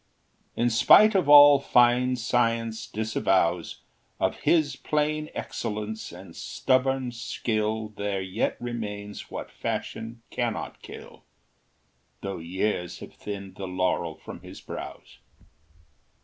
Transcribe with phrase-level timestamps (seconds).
[0.55, 3.81] In spite of all fine science disavows,
[4.19, 11.23] Of his plain excellence and stubborn skill There yet remains what fashion cannot kill,
[12.21, 15.19] Though years have thinned the laurel from his brows.